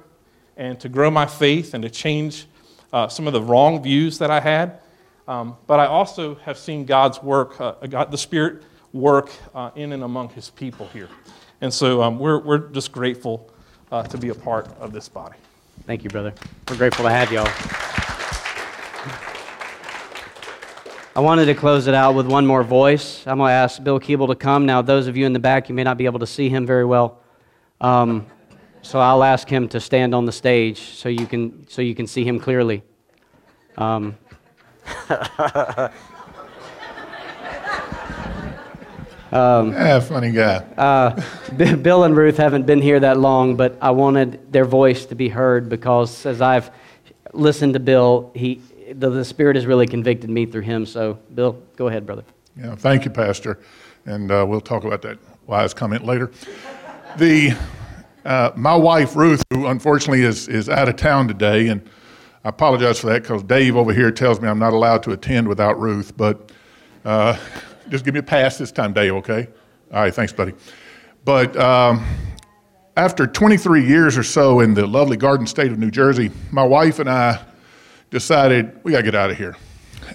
[0.56, 2.46] and to grow my faith and to change
[2.92, 4.80] uh, some of the wrong views that I had.
[5.26, 8.62] Um, but I also have seen God's work, uh, God, the Spirit
[8.92, 11.08] work uh, in and among His people here.
[11.60, 13.50] And so um, we're, we're just grateful
[13.90, 15.36] uh, to be a part of this body.
[15.86, 16.32] Thank you, brother.
[16.68, 17.48] We're grateful to have y'all.
[21.14, 23.26] I wanted to close it out with one more voice.
[23.26, 24.64] I'm going to ask Bill Keeble to come.
[24.64, 26.66] Now, those of you in the back, you may not be able to see him
[26.66, 27.20] very well.
[27.80, 28.26] Um,
[28.80, 32.06] so I'll ask him to stand on the stage so you can, so you can
[32.06, 32.82] see him clearly.
[33.76, 34.16] Um,
[39.32, 40.56] um, yeah, funny guy.
[40.76, 41.20] Uh,
[41.76, 45.28] Bill and Ruth haven't been here that long, but I wanted their voice to be
[45.28, 46.70] heard because as I've
[47.32, 48.60] listened to Bill, he,
[48.92, 50.84] the, the Spirit has really convicted me through him.
[50.86, 52.24] So, Bill, go ahead, brother.
[52.56, 53.58] Yeah, thank you, Pastor.
[54.04, 56.30] And uh, we'll talk about that wise comment later.
[57.16, 57.56] The
[58.24, 61.88] uh, my wife Ruth, who unfortunately is, is out of town today, and
[62.44, 65.48] I apologize for that because Dave over here tells me I'm not allowed to attend
[65.48, 66.52] without Ruth, but
[67.04, 67.36] uh,
[67.92, 69.46] just give me a pass this time, Dave, okay?
[69.92, 70.54] All right, thanks, buddy.
[71.26, 72.02] But um,
[72.96, 77.00] after 23 years or so in the lovely garden state of New Jersey, my wife
[77.00, 77.44] and I
[78.08, 79.58] decided we got to get out of here.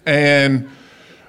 [0.07, 0.67] And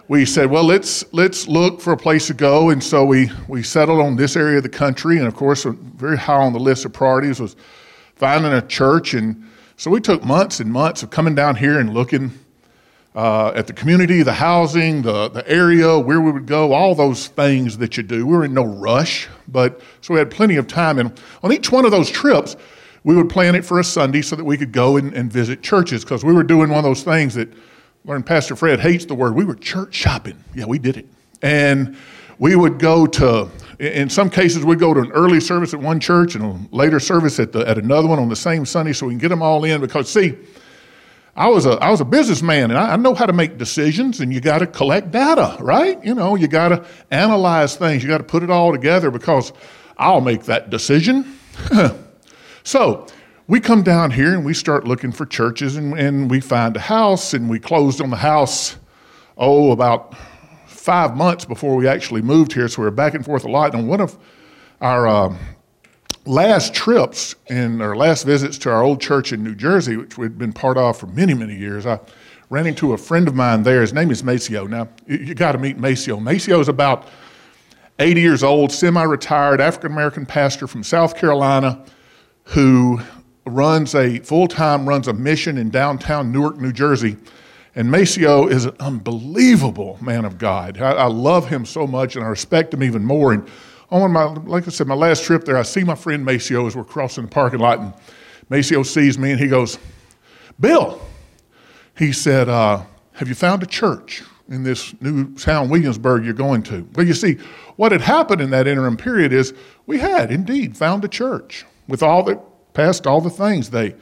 [0.08, 2.70] we said, well, let's, let's look for a place to go.
[2.70, 5.18] And so we, we settled on this area of the country.
[5.18, 7.56] And of course, very high on the list of priorities was
[8.16, 9.12] finding a church.
[9.12, 12.32] And so we took months and months of coming down here and looking
[13.18, 17.26] uh, at the community, the housing, the, the area, where we would go, all those
[17.26, 18.24] things that you do.
[18.24, 21.00] We were in no rush, but so we had plenty of time.
[21.00, 22.54] And on each one of those trips,
[23.02, 25.62] we would plan it for a Sunday so that we could go and, and visit
[25.62, 27.52] churches because we were doing one of those things that
[28.04, 29.34] learned Pastor Fred hates the word.
[29.34, 30.44] We were church shopping.
[30.54, 31.08] Yeah, we did it.
[31.42, 31.96] And
[32.38, 33.48] we would go to,
[33.80, 37.00] in some cases, we'd go to an early service at one church and a later
[37.00, 39.42] service at, the, at another one on the same Sunday so we can get them
[39.42, 39.80] all in.
[39.80, 40.36] Because, see,
[41.38, 44.18] I was a, I was a businessman and I, I know how to make decisions
[44.18, 46.04] and you got to collect data, right?
[46.04, 48.02] You know, you got to analyze things.
[48.02, 49.52] You got to put it all together because
[49.96, 51.38] I'll make that decision.
[52.64, 53.06] so,
[53.46, 56.80] we come down here and we start looking for churches and, and we find a
[56.80, 58.76] house and we closed on the house,
[59.38, 60.14] oh, about
[60.66, 62.68] five months before we actually moved here.
[62.68, 63.74] So we are back and forth a lot.
[63.74, 64.18] And one of
[64.82, 65.36] our uh,
[66.28, 70.38] last trips and our last visits to our old church in New Jersey, which we'd
[70.38, 71.98] been part of for many, many years, I
[72.50, 73.80] ran into a friend of mine there.
[73.80, 74.66] His name is Maceo.
[74.66, 76.20] Now, you, got to meet Maceo.
[76.20, 77.08] Maceo is about
[77.98, 81.84] 80 years old, semi retired African American pastor from South Carolina
[82.44, 83.00] who
[83.46, 87.16] runs a full time runs a mission in downtown Newark, New Jersey.
[87.74, 90.78] And Maceo is an unbelievable man of God.
[90.78, 93.32] I, I, love him so much, and I respect him even more.
[93.32, 93.48] And
[93.90, 96.76] on my, like I said, my last trip there, I see my friend Maceo as
[96.76, 97.94] we're crossing the parking lot, and
[98.50, 99.78] Maceo sees me and he goes,
[100.60, 101.00] "Bill,"
[101.96, 102.82] he said, uh,
[103.12, 107.14] "Have you found a church in this new town, Williamsburg, you're going to?" Well, you
[107.14, 107.38] see,
[107.76, 109.54] what had happened in that interim period is
[109.86, 112.38] we had indeed found a church with all the
[112.74, 113.70] passed all the things.
[113.70, 113.94] They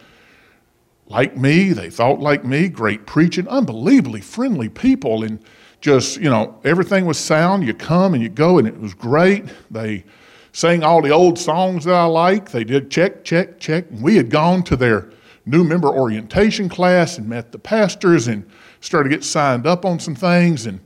[1.09, 5.39] liked me, they thought like me, great preaching, unbelievably friendly people, and
[5.87, 7.65] just, you know, everything was sound.
[7.65, 9.45] You come and you go, and it was great.
[9.71, 10.05] They
[10.51, 12.51] sang all the old songs that I like.
[12.51, 13.89] They did check, check, check.
[13.91, 15.11] And we had gone to their
[15.45, 18.45] new member orientation class and met the pastors and
[18.81, 20.81] started to get signed up on some things, and,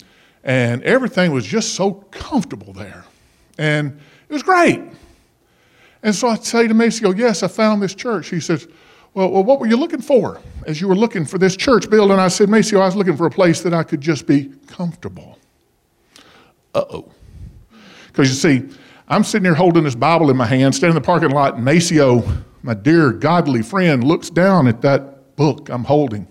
[0.44, 3.06] and everything was just so comfortable there.
[3.56, 3.98] And
[4.28, 4.82] it was great.
[6.02, 8.28] And so I say to Maceo, Yes, I found this church.
[8.28, 8.68] He says,
[9.14, 12.18] well, well, what were you looking for as you were looking for this church building?
[12.18, 15.38] I said, Maceo, I was looking for a place that I could just be comfortable.
[16.74, 17.12] Uh oh.
[18.06, 18.76] Because you see,
[19.08, 21.64] I'm sitting here holding this Bible in my hand, standing in the parking lot, and
[21.64, 22.22] Maceo,
[22.62, 26.28] my dear godly friend, looks down at that book I'm holding.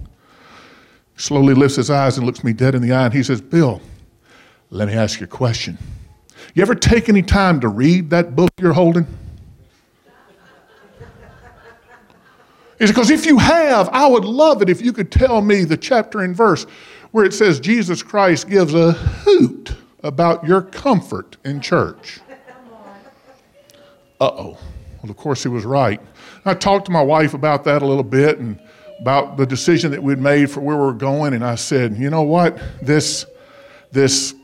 [1.18, 3.82] Slowly lifts his eyes and looks me dead in the eye, and he says, Bill,
[4.70, 5.78] let me ask you a question.
[6.54, 9.06] You ever take any time to read that book you're holding?
[12.80, 15.66] He said, because if you have, I would love it if you could tell me
[15.66, 16.66] the chapter and verse
[17.12, 22.22] where it says Jesus Christ gives a hoot about your comfort in church.
[24.22, 24.58] Uh oh.
[25.02, 26.02] Well, of course, he was right.
[26.46, 28.60] I talked to my wife about that a little bit and
[29.00, 32.10] about the decision that we'd made for where we were going, and I said, you
[32.10, 32.62] know what?
[32.82, 33.26] This,
[33.92, 34.36] this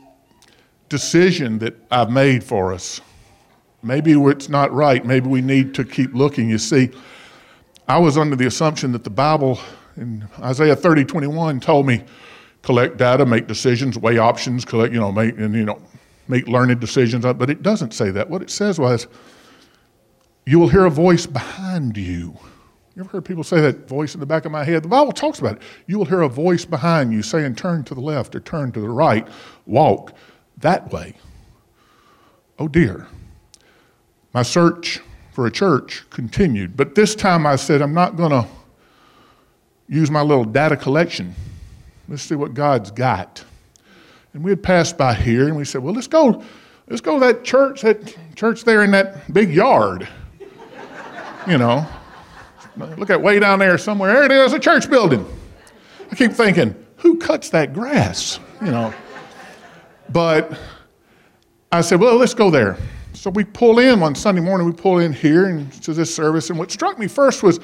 [0.88, 3.02] decision that I've made for us,
[3.82, 5.04] maybe it's not right.
[5.04, 6.48] Maybe we need to keep looking.
[6.48, 6.90] You see,
[7.88, 9.60] I was under the assumption that the Bible
[9.96, 12.04] in Isaiah 30, 21 told me
[12.62, 15.80] collect data, make decisions, weigh options, collect, you know, make, and, you know,
[16.28, 17.24] make learned decisions.
[17.24, 18.28] Uh, but it doesn't say that.
[18.28, 19.06] What it says was,
[20.46, 22.36] you will hear a voice behind you.
[22.94, 24.82] You ever heard people say that voice in the back of my head?
[24.82, 25.62] The Bible talks about it.
[25.86, 28.80] You will hear a voice behind you saying, turn to the left or turn to
[28.80, 29.28] the right,
[29.66, 30.14] walk
[30.58, 31.14] that way.
[32.58, 33.06] Oh dear.
[34.32, 35.00] My search
[35.36, 36.78] for a church continued.
[36.78, 38.48] But this time I said, I'm not going to
[39.86, 41.34] use my little data collection.
[42.08, 43.44] Let's see what God's got.
[44.32, 46.42] And we had passed by here and we said, well, let's go,
[46.88, 50.08] let's go to that church, that church there in that big yard.
[51.46, 51.86] you know,
[52.96, 54.14] look at way down there somewhere.
[54.14, 55.26] There it is, a church building.
[56.10, 58.40] I keep thinking, who cuts that grass?
[58.62, 58.94] You know.
[60.08, 60.58] But
[61.70, 62.78] I said, well, let's go there.
[63.26, 66.48] So we pull in one Sunday morning, we pull in here and to this service.
[66.48, 67.58] And what struck me first was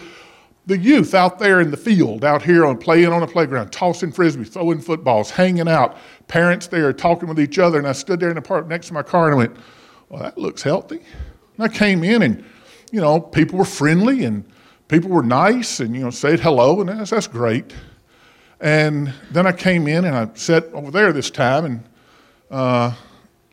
[0.66, 4.10] the youth out there in the field, out here on playing on the playground, tossing
[4.10, 7.78] frisbees, throwing footballs, hanging out, parents there talking with each other.
[7.78, 9.56] And I stood there in the park next to my car and I went,
[10.08, 11.00] Well, that looks healthy.
[11.56, 12.44] And I came in and,
[12.90, 14.44] you know, people were friendly and
[14.88, 17.72] people were nice and, you know, said hello, and that's, that's great.
[18.58, 21.84] And then I came in and I sat over there this time and
[22.50, 22.94] uh,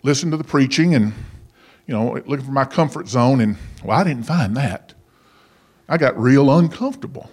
[0.02, 1.14] listened to the preaching and
[1.90, 4.94] you know, looking for my comfort zone, and well, I didn't find that.
[5.88, 7.32] I got real uncomfortable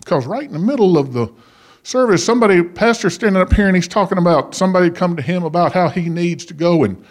[0.00, 1.32] because right in the middle of the
[1.82, 5.72] service, somebody, pastor, standing up here, and he's talking about somebody come to him about
[5.72, 7.02] how he needs to go and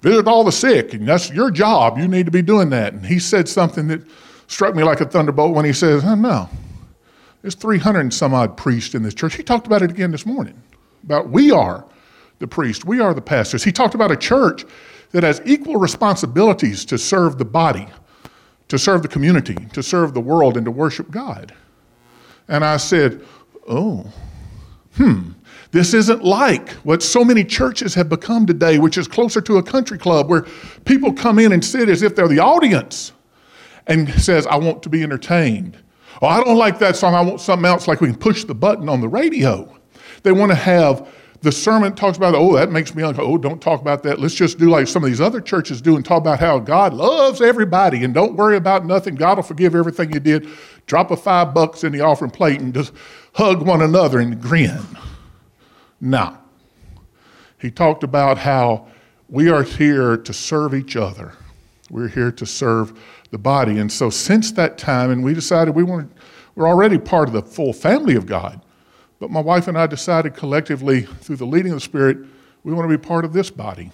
[0.00, 1.98] visit all the sick, and that's your job.
[1.98, 2.92] You need to be doing that.
[2.92, 4.02] And he said something that
[4.46, 6.48] struck me like a thunderbolt when he says, oh, "No,
[7.42, 10.24] there's 300 and some odd priests in this church." He talked about it again this
[10.24, 10.62] morning
[11.02, 11.84] about we are
[12.38, 13.64] the priest, we are the pastors.
[13.64, 14.64] He talked about a church
[15.12, 17.88] that has equal responsibilities to serve the body,
[18.68, 21.54] to serve the community, to serve the world, and to worship God.
[22.48, 23.24] And I said,
[23.68, 24.10] Oh,
[24.94, 25.30] hmm,
[25.70, 29.62] this isn't like what so many churches have become today, which is closer to a
[29.62, 30.46] country club where
[30.84, 33.12] people come in and sit as if they're the audience
[33.86, 35.76] and says, I want to be entertained.
[36.22, 37.14] Oh, I don't like that song.
[37.14, 39.74] I want something else like we can push the button on the radio.
[40.22, 41.08] They want to have
[41.40, 43.34] the sermon talks about, oh, that makes me uncomfortable.
[43.34, 44.18] Oh, don't talk about that.
[44.18, 46.94] Let's just do like some of these other churches do and talk about how God
[46.94, 49.14] loves everybody and don't worry about nothing.
[49.14, 50.48] God will forgive everything you did.
[50.86, 52.92] Drop a five bucks in the offering plate and just
[53.34, 54.80] hug one another and grin.
[56.00, 56.40] Now,
[57.58, 58.88] he talked about how
[59.28, 61.34] we are here to serve each other.
[61.90, 62.98] We're here to serve
[63.30, 63.78] the body.
[63.78, 66.12] And so since that time, and we decided we want
[66.54, 68.60] we're already part of the full family of God.
[69.20, 72.18] But my wife and I decided collectively, through the leading of the Spirit,
[72.64, 73.90] we want to be part of this body.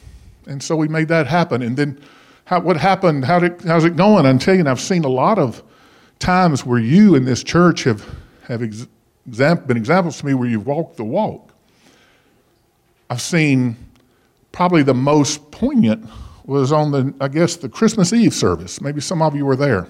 [0.46, 1.62] And so we made that happen.
[1.62, 2.00] And then
[2.44, 4.26] how, what happened, how did, how's it going?
[4.26, 5.62] I'm telling you, I've seen a lot of
[6.18, 8.04] times where you in this church have,
[8.42, 8.86] have ex-
[9.26, 11.50] been examples to me where you've walked the walk.
[13.08, 13.76] I've seen
[14.52, 16.06] probably the most poignant
[16.44, 18.80] was on the, I guess, the Christmas Eve service.
[18.80, 19.88] Maybe some of you were there,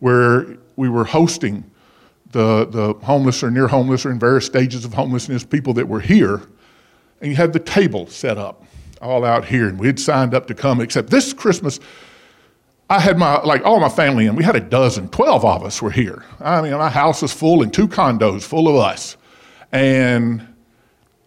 [0.00, 1.69] where we were hosting
[2.32, 6.00] the, the homeless or near homeless or in various stages of homelessness, people that were
[6.00, 6.42] here,
[7.20, 8.64] and you had the table set up
[9.00, 11.80] all out here, and we had signed up to come, except this Christmas,
[12.88, 14.36] I had my, like all my family in.
[14.36, 16.24] We had a dozen, 12 of us were here.
[16.40, 19.16] I mean, my house was full and two condos full of us.
[19.72, 20.46] And,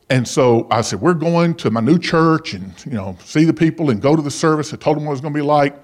[0.10, 3.54] and so I said, we're going to my new church and, you know, see the
[3.54, 4.74] people and go to the service.
[4.74, 5.76] I told them what it was going to be like.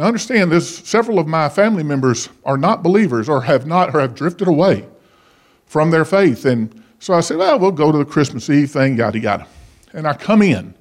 [0.00, 4.00] Now, understand this several of my family members are not believers or have not or
[4.00, 4.88] have drifted away
[5.66, 6.46] from their faith.
[6.46, 9.46] And so I said, well, we'll go to the Christmas Eve thing, yada, yada.
[9.92, 10.72] And I come in,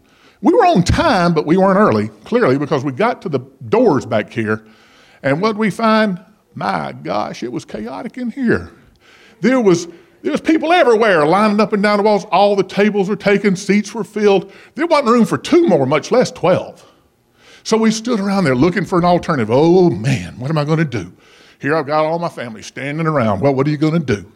[0.41, 4.05] We were on time, but we weren't early, clearly, because we got to the doors
[4.05, 4.65] back here.
[5.21, 6.23] And what we find?
[6.55, 8.71] My gosh, it was chaotic in here.
[9.41, 9.89] There was,
[10.21, 12.23] there was people everywhere lining up and down the walls.
[12.31, 14.53] All the tables were taken, seats were filled.
[14.75, 16.88] There wasn't room for two more, much less 12.
[17.63, 19.49] So we stood around there looking for an alternative.
[19.51, 21.11] Oh man, what am I going to do?
[21.59, 23.41] Here I've got all my family standing around.
[23.41, 24.31] Well, what are you going to do?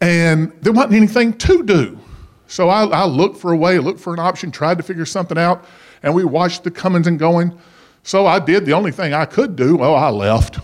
[0.00, 1.98] And there wasn't anything to do.
[2.46, 5.38] So I, I looked for a way, looked for an option, tried to figure something
[5.38, 5.64] out,
[6.02, 7.56] and we watched the comings and going.
[8.02, 9.76] So I did the only thing I could do.
[9.76, 10.58] Well, I left.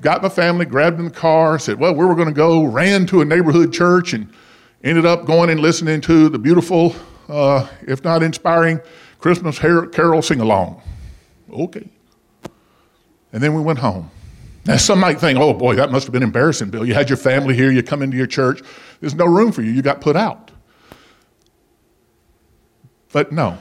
[0.00, 3.06] Got my family, grabbed in the car, said, Well, where we're going to go, ran
[3.06, 4.32] to a neighborhood church, and
[4.84, 6.94] ended up going and listening to the beautiful,
[7.28, 8.80] uh, if not inspiring,
[9.26, 10.80] Christmas carol sing along.
[11.52, 11.88] Okay.
[13.32, 14.08] And then we went home.
[14.66, 16.86] Now, some might think, oh boy, that must have been embarrassing, Bill.
[16.86, 18.62] You had your family here, you come into your church,
[19.00, 20.52] there's no room for you, you got put out.
[23.12, 23.58] But no,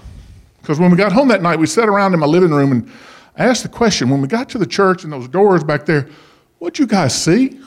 [0.61, 2.91] because when we got home that night, we sat around in my living room and
[3.35, 6.07] I asked the question when we got to the church and those doors back there,
[6.59, 7.41] what'd you guys see?
[7.41, 7.59] You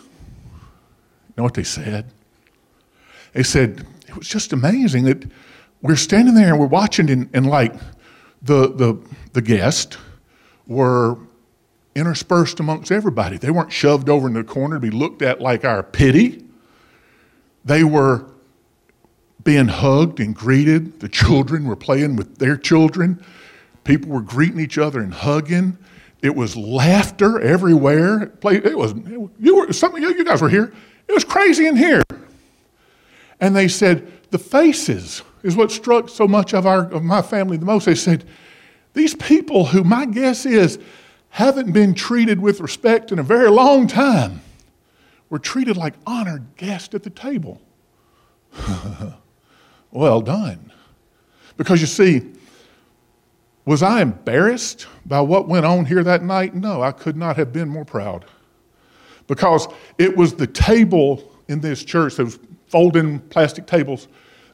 [1.36, 2.12] know what they said?
[3.32, 5.28] They said, it was just amazing that
[5.82, 7.74] we're standing there and we're watching, and, and like
[8.42, 9.00] the, the,
[9.32, 9.96] the guests
[10.66, 11.18] were
[11.94, 13.38] interspersed amongst everybody.
[13.38, 16.44] They weren't shoved over in the corner to be looked at like our pity.
[17.64, 18.26] They were
[19.44, 21.00] being hugged and greeted.
[21.00, 23.24] The children were playing with their children.
[23.84, 25.78] People were greeting each other and hugging.
[26.22, 28.32] It was laughter everywhere.
[28.42, 28.94] It was
[29.38, 30.72] you were some of you, you guys were here.
[31.06, 32.02] It was crazy in here.
[33.40, 37.56] And they said the faces is what struck so much of our of my family
[37.56, 37.86] the most.
[37.86, 38.24] They said
[38.92, 40.78] these people who my guess is
[41.30, 44.42] haven't been treated with respect in a very long time
[45.30, 47.60] were treated like honored guests at the table.
[49.90, 50.70] well done.
[51.56, 52.30] Because you see,
[53.64, 56.54] was I embarrassed by what went on here that night?
[56.54, 58.26] No, I could not have been more proud.
[59.26, 59.66] Because
[59.98, 62.38] it was the table in this church, those
[62.68, 64.08] folding plastic tables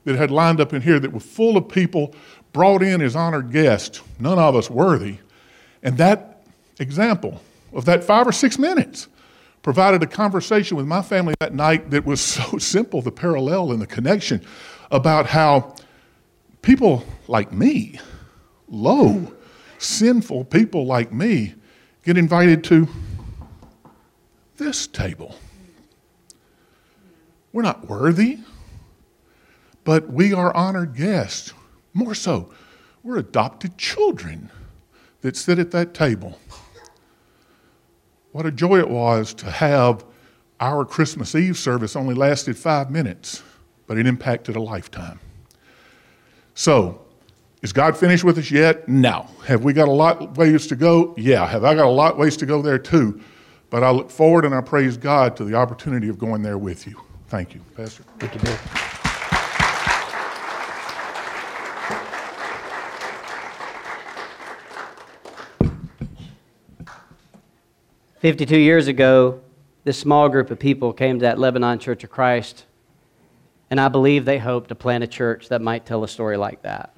[0.05, 2.15] that had lined up in here that were full of people
[2.53, 5.19] brought in as honored guests, none of us worthy.
[5.83, 6.45] And that
[6.79, 7.41] example
[7.73, 9.09] of that five or six minutes
[9.63, 13.81] provided a conversation with my family that night that was so simple the parallel and
[13.81, 14.41] the connection
[14.91, 15.75] about how
[16.63, 17.99] people like me,
[18.69, 19.33] low,
[19.79, 21.55] sinful people like me,
[22.05, 22.89] get invited to
[24.57, 25.37] this table.
[27.53, 28.39] We're not worthy,
[29.85, 31.53] but we are honored guests.
[31.93, 32.53] More so,
[33.03, 34.51] we're adopted children
[35.21, 36.39] that sit at that table.
[38.33, 40.05] What a joy it was to have
[40.59, 43.43] our Christmas Eve service only lasted five minutes,
[43.87, 45.21] but it impacted a lifetime.
[46.55, 47.01] So,
[47.63, 48.89] is God finished with us yet?
[48.89, 49.27] No.
[49.47, 51.15] Have we got a lot ways to go?
[51.17, 51.47] Yeah.
[51.47, 53.21] Have I got a lot ways to go there too?
[53.71, 56.87] But I look forward and I praise God to the opportunity of going there with
[56.87, 57.01] you.
[57.29, 58.05] Thank you, Pastor.
[58.19, 58.57] Thank you, Bill.
[68.25, 69.43] 52 years ago,
[69.85, 72.65] this small group of people came to that Lebanon Church of Christ,
[73.69, 76.63] and I believe they hoped to plant a church that might tell a story like
[76.63, 76.97] that.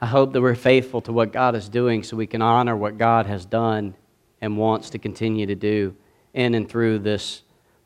[0.00, 2.98] I hope that we're faithful to what God is doing so we can honor what
[2.98, 3.94] God has done
[4.40, 5.94] and wants to continue to do
[6.34, 7.42] in and through this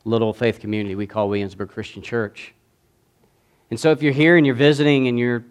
[0.06, 2.54] little faith community we call Williamsburg Christian Church.
[3.70, 5.44] And so if you're here and you're visiting and you're,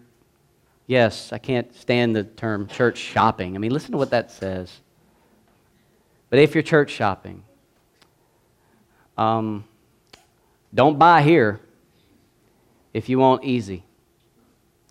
[0.88, 3.54] yes, I can't stand the term church shopping.
[3.54, 4.80] I mean, listen to what that says.
[6.32, 7.44] But if you're church shopping,
[9.18, 9.64] um,
[10.72, 11.60] don't buy here
[12.94, 13.84] if you want easy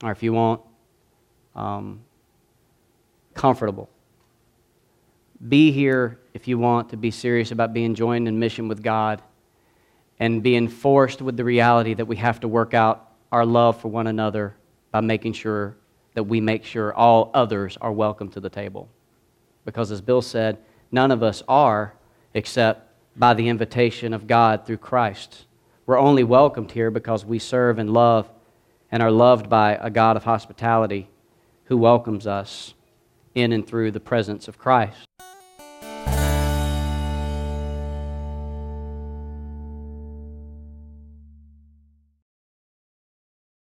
[0.04, 0.62] or if you want
[1.56, 2.02] um,
[3.34, 3.89] comfortable.
[5.50, 9.24] Be here if you want to be serious about being joined in mission with God
[10.20, 13.88] and being forced with the reality that we have to work out our love for
[13.88, 14.54] one another
[14.92, 15.76] by making sure
[16.14, 18.88] that we make sure all others are welcome to the table.
[19.66, 20.60] Because as Bill said,
[20.92, 21.94] None of us are
[22.34, 25.46] except by the invitation of God through Christ.
[25.86, 28.30] We're only welcomed here because we serve and love
[28.92, 31.10] and are loved by a God of hospitality
[31.66, 32.74] who welcomes us
[33.34, 35.08] in and through the presence of Christ.